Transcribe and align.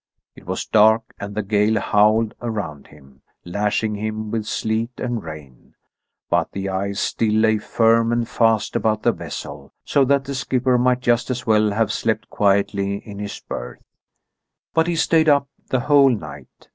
It 0.35 0.47
was 0.47 0.65
dark, 0.65 1.13
and 1.19 1.35
the 1.35 1.43
gale 1.43 1.79
howled 1.79 2.33
around 2.41 2.87
him, 2.87 3.21
lashing 3.45 3.93
him 3.93 4.31
with 4.31 4.47
sleet 4.47 4.89
and 4.97 5.21
rain. 5.23 5.75
But 6.27 6.53
the 6.53 6.69
ice 6.69 6.99
still 6.99 7.35
lay 7.35 7.59
firm 7.59 8.11
and 8.11 8.27
fast 8.27 8.75
about 8.75 9.03
the 9.03 9.11
vessel, 9.11 9.71
so 9.85 10.03
that 10.05 10.23
the 10.23 10.33
skipper 10.33 10.79
might 10.79 11.01
just 11.01 11.29
as 11.29 11.45
well 11.45 11.69
have 11.73 11.93
slept 11.93 12.31
quietly 12.31 12.95
in 13.07 13.19
his 13.19 13.39
berth. 13.41 13.83
But 14.73 14.87
he 14.87 14.95
stayed 14.95 15.29
up 15.29 15.47
the 15.69 15.81
whole 15.81 16.09
night. 16.09 16.67